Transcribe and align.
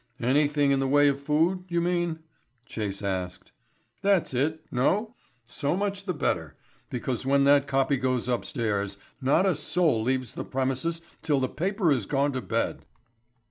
"Anything 0.23 0.71
in 0.71 0.79
the 0.79 0.87
way 0.87 1.07
of 1.09 1.21
food, 1.21 1.63
you 1.69 1.79
mean?" 1.79 2.21
Chase 2.65 3.03
asked. 3.03 3.51
"That's 4.01 4.33
it. 4.33 4.61
No? 4.71 5.13
So 5.45 5.77
much 5.77 6.05
the 6.05 6.13
better; 6.15 6.55
because 6.89 7.23
when 7.23 7.43
that 7.43 7.67
copy 7.67 7.97
goes 7.97 8.27
upstairs 8.27 8.97
not 9.21 9.45
a 9.45 9.55
soul 9.55 10.01
leaves 10.01 10.33
the 10.33 10.43
premises 10.43 11.01
till 11.21 11.39
the 11.39 11.47
paper 11.47 11.91
has 11.91 12.07
gone 12.07 12.31
to 12.31 12.41
bed." 12.41 12.83